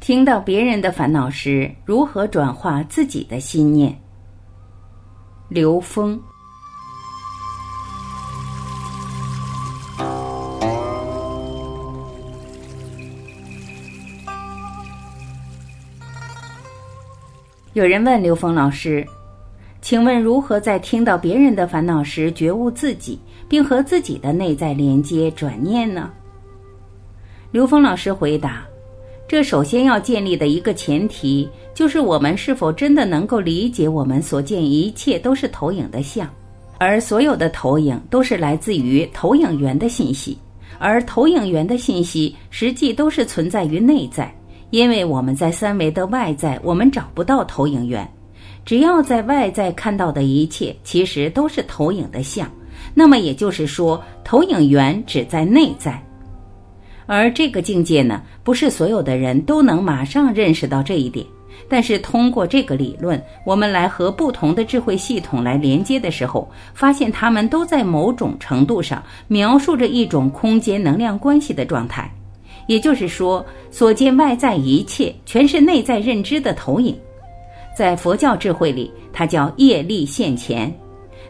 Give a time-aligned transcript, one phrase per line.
[0.00, 3.94] 听到别人的烦恼时，如何转化自己的心念？
[5.50, 6.18] 刘峰。
[17.74, 19.06] 有人问刘峰老师
[19.82, 23.20] ：“请问如何在听到别人的烦恼时觉悟自己，
[23.50, 26.10] 并和自己的内在连接转念呢？”
[27.52, 28.64] 刘峰老师回答。
[29.30, 36.28] 这首先要建立的一个前提，就是我们是否真的能够理解，我们所见一切都是投影的像，
[36.78, 40.36] 而所有的投影都是来自于投影源的信息，
[40.80, 44.34] 而投影源的信息实际都是存在于内在，
[44.70, 48.12] 因为我们在三维的外在，我们找不到投影源，
[48.64, 52.50] 只要在外在看到的一切，其实都是投影的像，
[52.92, 56.04] 那么也就是说，投影源只在内在。
[57.12, 61.26] 而这个境界呢，不是所有的人都能马上认识到这一点。
[61.68, 72.08] 但是通过这个理论，我们来和不同的智慧系统来连接的时候，发现他们都在某种程度上描述着一种空间能量关系的状态。
[72.68, 76.96] 也就是说，所见外在一切全是内在认知的投影。
[77.76, 80.72] 在佛教智慧里，它叫业力现前。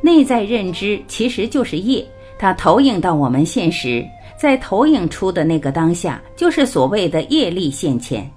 [0.00, 2.04] 内在认知其实就是业，
[2.36, 4.04] 它投影到我们现实。
[4.38, 8.30] 在投影出的那个当下，就是所谓的业力现前。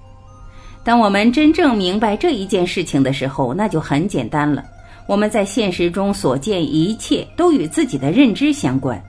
[0.83, 4.66] 当我们真正明白这一件事情的时候，那就很简单了。
[5.07, 8.99] 我们在现实中所见一切，都与自己的认知相关。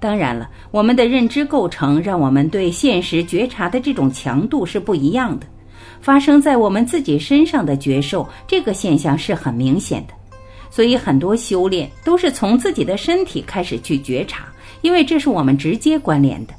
[0.00, 5.46] 当然了，我们的认知构成让我们对现实觉察的这种强度是不一样的。
[6.00, 10.14] 发生在我们自己身上的觉受，这个现象是很明显的。
[10.70, 14.46] 所以，很多修炼都是从自己的身体开始去觉察。
[14.82, 16.52] 因为这是我们直接关联的。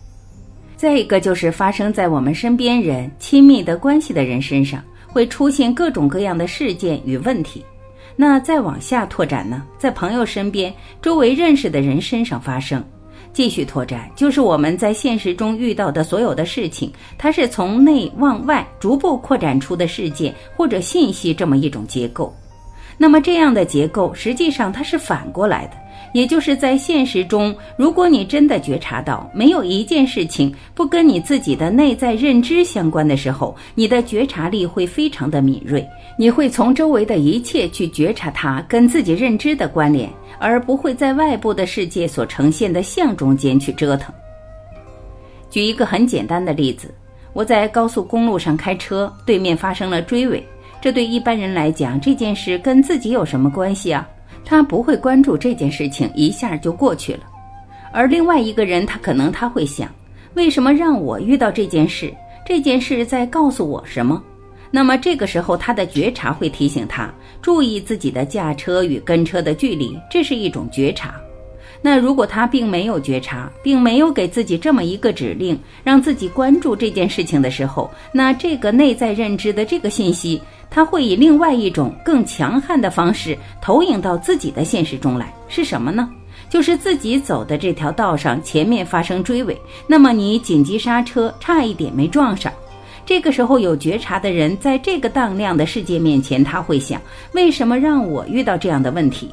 [0.75, 7.63] 再一个就是发生在我们身边人、亲密的关系的人身上，会出现各种各样的事件与问题。
[8.15, 12.83] 那再往下拓展呢，在朋友身边、周围认识的人身上发生，
[13.31, 22.31] 继续拓展，就是我们在现实中遇到的所有的事情，它是从内往外逐步扩展出的事件或者信息这么一种结构。
[22.97, 25.82] 那么这样的结构，实际上它是反过来的。
[26.13, 35.85] 也就是在现实中，如果你真的觉察到没有一件事情不跟你自己的内在认知相关的时候，你的觉察力会非常的敏锐，
[36.17, 40.09] 你会从周围的一切去觉察它跟自己认知的关联，
[40.39, 44.13] 而不会在外部的世界所呈现的像中间去折腾。
[45.49, 46.93] 举一个很简单的例子，
[47.33, 50.43] 我在高速公路上开车，对面发生了追尾，
[50.79, 54.07] 这对一般人来讲，这件事跟自己有什么关系啊？
[54.45, 57.21] 他不会关注这件事情，一下就过去了。
[57.91, 59.89] 而另外一个人，他可能他会想：
[60.33, 62.13] 为什么让我遇到这件事？
[62.45, 64.21] 这件事在告诉我什么？
[64.69, 71.13] 那么这个时候，他的觉察会提醒他注意自己的驾车与跟车的距离，这是一种觉察。
[71.85, 80.41] 那如果他并没有觉察，并没有给自己这么一个指令，让自己关注这件事情的时候，那这个内在认知的这个信息。
[80.69, 86.09] 他会以另外一种更强悍的方式投影到自己的现实中来，是什么呢？
[86.49, 89.55] 就是自己走的这条道上前面发生追尾，
[89.85, 92.51] 那么你紧急刹车，差一点没撞上。
[93.05, 96.99] 这个时候有觉察的人，在这个当量的世界面前，他会想：
[97.33, 99.29] 为什么让我遇到这样的问题？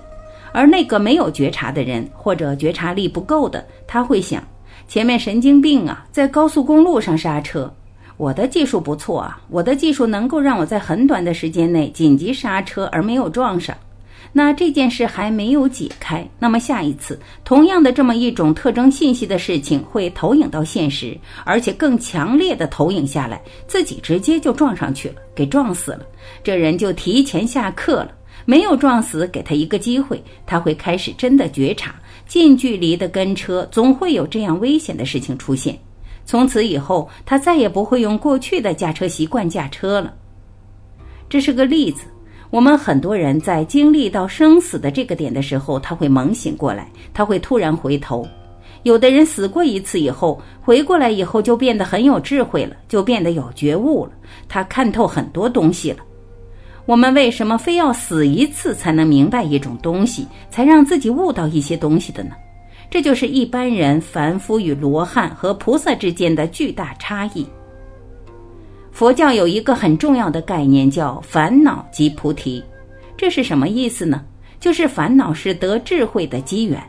[0.52, 4.42] 而那个没有觉察的人，或者觉察力不够的，他会想：
[4.88, 7.72] 前面神经病啊，在高速公路上刹车。
[8.16, 13.74] 我的技术不错啊，我的技术能够让我在很短的时间内紧急刹车而没有撞上。
[14.32, 26.06] 那这件事还没有解开，那么下一次同样的这么一种特征信息的事情会投影到现实，而且更强烈的投影下来，自己直接就撞上去了，给撞死了。
[26.44, 28.12] 这人就提前下课了，
[28.44, 31.94] 没有撞死，给他一个机会，他会开始真的觉察，
[32.26, 35.78] 近距离的跟车总会有这样危险的事情出现。
[36.24, 40.14] 从此以后，他再也不会用过去的驾车习惯驾车了。
[41.28, 42.04] 这是个例子。
[42.50, 48.26] 我们很多人在经历到生死的这个点的时候，他会猛醒过来，他会突然回头。
[48.82, 54.12] 有的人死过一次以后，回过来以后就变得很有智慧了，就变得有觉悟了。
[54.48, 55.98] 他看透很多东西了。
[56.90, 62.32] 我们为什么非要死一次才能明白一种东西，才让自己悟到一些东西的呢？
[62.90, 67.46] 这就是一般人凡夫与罗汉和菩萨之间的巨大差异。
[68.90, 72.60] 佛教有一个很重要的概念，叫烦恼即菩提。
[73.16, 74.24] 这是什么意思呢？
[74.58, 76.82] 就是烦恼是得智慧的机缘。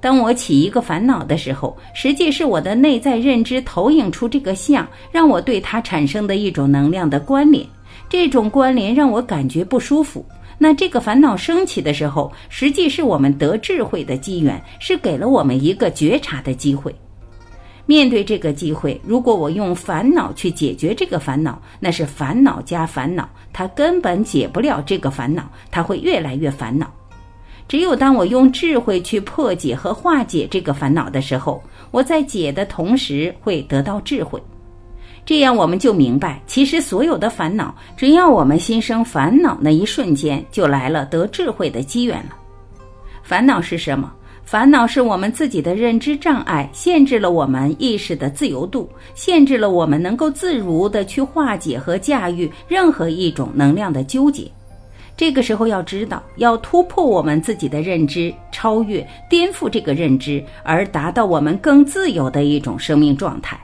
[0.00, 7.64] 当我起一个烦恼的时候，实际是我的内在认知投影出这个像，让我对它产生的一种能量的关联。
[8.08, 10.24] 这种关联让我感觉不舒服。
[10.58, 16.94] 那这个烦恼升起的时候，实际是我们得智慧的机缘，是给了我们一个觉察的机会。
[17.84, 26.90] 面对这个机会，如果我用烦恼去解决这个烦恼，那是烦恼加烦恼，它根本解不了这个烦恼，它会越来越烦恼。
[27.68, 34.42] 只有当我用智慧去破解和化解这个烦恼的时候，我在解的同时会得到智慧。
[35.26, 42.36] 这样我们就明白，其实所有的烦恼，只要我们心生烦恼那一瞬间，就来了得智慧的机缘了。
[43.24, 44.12] 烦恼是什么？
[44.44, 54.48] 烦恼是我们自己的认知障碍，限制了我们意识的自由度，限制了我们能够自如的去化解和驾驭任何一种能量的纠结。
[55.16, 63.58] 这个时候要知道，要突破我们自己的认知，超越、颠覆这个认知，而达到我们更自由的一种生命状态。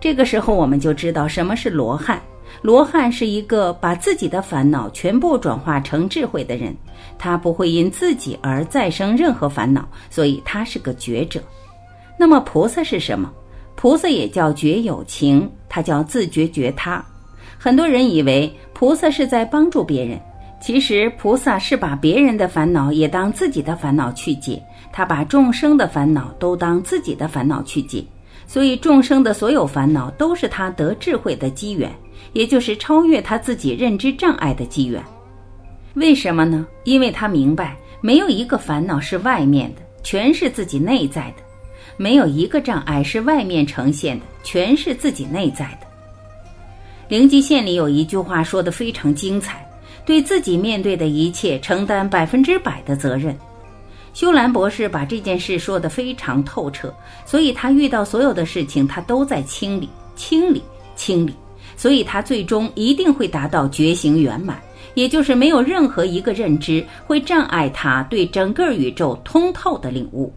[0.00, 2.20] 这个时候，我们就知道什么是罗汉。
[2.62, 6.74] 罗汉是一个把自己的烦恼全部转化成智慧的人，
[7.18, 11.40] 他不会因自己而再生任何烦恼，所以他是个觉者。
[12.18, 13.30] 那么菩萨是什么？
[13.76, 17.02] 菩萨也叫觉有情，他叫自觉觉他。
[17.56, 20.20] 很多人以为菩萨是在帮助别人，
[20.60, 24.60] 其实菩萨是把别人的烦恼也当自己的烦恼去解，
[24.92, 28.04] 他把众生的烦恼都当自己的烦恼去解。
[28.52, 31.88] 所以，众生的所有烦恼都是他得智慧的机缘，
[32.32, 35.00] 也就是超越他自己认知障碍的机缘。
[35.94, 36.66] 为什么呢？
[36.82, 41.42] 因为他明白，没有一个烦恼是外面的，全是自己内在的；
[41.96, 45.86] 没有一个障碍是外面呈现的，全是自己内在的。
[47.06, 49.64] 灵吉县里有一句话说的非常精彩：
[50.04, 53.32] 对自己面对的一切承担百分之百的责任。
[54.12, 56.92] 修兰博士把这件事说得非常透彻，
[57.24, 60.62] 所以他遇到所有的事情，他都在清理、清理、
[60.96, 61.34] 清理，
[61.76, 64.60] 所以他最终一定会达到觉醒圆满，
[64.94, 70.32] 也就是没有任何一个认知会障碍他对整个宇宙通透的领悟。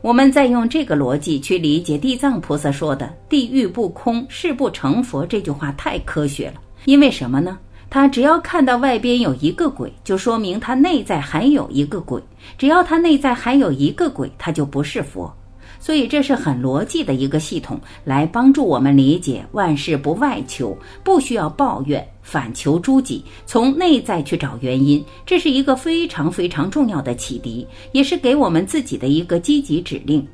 [0.00, 6.54] 我们再用这个逻辑去理解地藏菩萨说的“地狱不空，誓不成佛”这句话，太科学了。
[6.84, 7.58] 因为什么呢？
[7.90, 12.22] 他只要看到外边有一个鬼，就说明他内在还有一个鬼。
[12.56, 15.34] 只要他内在还有一个鬼，他就不是佛。
[15.80, 25.02] 所以这是很逻辑的一个系统，来帮助我们理解万事不外求，不需要抱怨，反求诸己，从内在去找原因。
[25.24, 30.26] 这是一个非常非常重要的启迪，也是给我们自己的一个积极指令。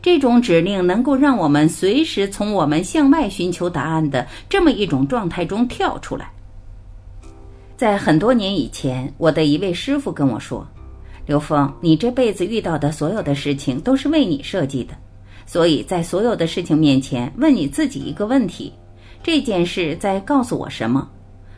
[0.00, 6.30] 这种指令能够让我们随时从我们向外寻求答案的这么一种状态中跳出来。
[7.82, 10.64] 在很多年以前，我的一位师傅跟我说
[11.26, 14.94] ：“刘峰，你这辈子遇到的所有的事情都是为你设计的，
[15.46, 18.72] 所以在所有的事情面前，问你自己一个问题：
[19.20, 21.10] 这件事在告诉我什么？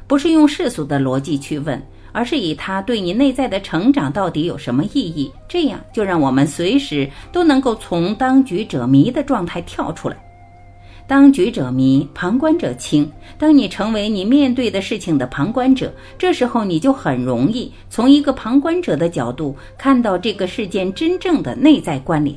[0.07, 1.79] 不是用世俗的逻辑去问，
[2.11, 5.31] 而是以它对你内在的成长到底有什么意义？
[5.47, 10.17] 这样就让我们随时都能够从当局者迷的状态跳出来。”
[11.07, 13.11] 当局者迷，旁观者清。
[13.39, 22.37] 当你成为你面对的事情的旁观者，这时候你就很容易从一个旁观者的角度看到这个事件真正的内在关联。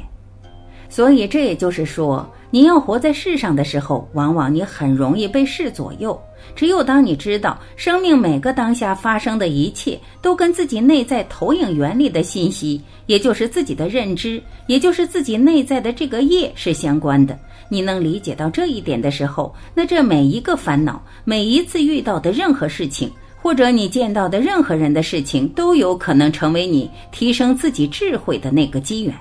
[0.89, 6.19] 所以，这也就是说，你要活在世上的时候，往往你很容易被事左右。
[6.55, 17.37] 只有当你知道生命每个当下发生的一切都跟自己内在投影原理的信息，也就是自己的认知，也就是自己内在的这个业是相关的。
[17.67, 29.13] 你能理解到这一点的时候，那这每一个烦恼，每一次遇到的任何事情，或者你见到的任何人的事情，都有可能成为你提升自己智慧的那个机缘。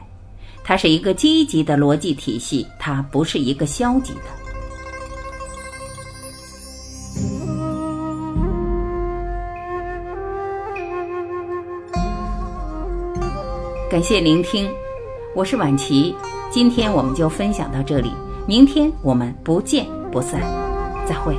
[0.68, 4.20] 它是一个积极的逻辑体系，它不是一个消极的。
[13.88, 14.68] 感谢聆听，
[15.36, 16.12] 我是晚琪，
[16.50, 18.10] 今天我们就分享到这里。
[18.44, 20.40] 明天我们不见不散，
[21.08, 21.36] 再会。